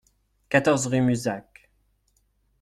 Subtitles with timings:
[0.49, 1.69] quatorze rue Muzac